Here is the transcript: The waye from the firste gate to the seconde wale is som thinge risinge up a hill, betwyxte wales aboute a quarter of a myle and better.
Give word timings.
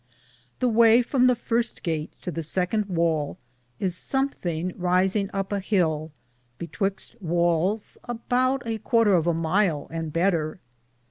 The 0.57 0.67
waye 0.67 1.03
from 1.03 1.27
the 1.27 1.35
firste 1.35 1.83
gate 1.83 2.11
to 2.23 2.31
the 2.31 2.41
seconde 2.41 2.87
wale 2.89 3.37
is 3.77 3.95
som 3.95 4.29
thinge 4.31 4.73
risinge 4.75 5.29
up 5.31 5.51
a 5.51 5.59
hill, 5.59 6.11
betwyxte 6.59 7.21
wales 7.21 7.99
aboute 8.05 8.63
a 8.65 8.79
quarter 8.79 9.13
of 9.13 9.27
a 9.27 9.33
myle 9.35 9.85
and 9.91 10.11
better. 10.11 10.59